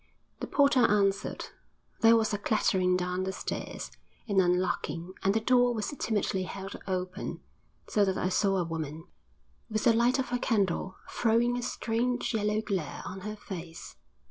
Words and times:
The 0.39 0.47
porter 0.47 0.83
answered; 0.87 1.49
there 1.99 2.15
was 2.15 2.33
a 2.33 2.39
clattering 2.39 2.97
down 2.97 3.21
the 3.23 3.31
stairs, 3.31 3.91
an 4.27 4.39
unlocking, 4.39 5.13
and 5.21 5.35
the 5.35 5.39
door 5.39 5.75
was 5.75 5.93
timidly 5.99 6.41
held 6.41 6.75
open, 6.87 7.41
so 7.87 8.03
that 8.05 8.17
I 8.17 8.29
saw 8.29 8.57
a 8.57 8.63
woman, 8.65 9.05
with 9.69 9.83
the 9.83 9.93
light 9.93 10.17
of 10.17 10.29
her 10.29 10.39
candle 10.39 10.95
throwing 11.07 11.55
a 11.55 11.61
strange 11.61 12.33
yellow 12.33 12.61
glare 12.61 13.03
on 13.05 13.19
her 13.19 13.35
face. 13.35 13.95